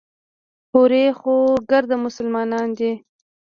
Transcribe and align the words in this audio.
هورې 0.71 1.05
خو 1.19 1.35
ګرده 1.69 1.95
مسلمانان 2.05 2.67
دي. 2.77 2.91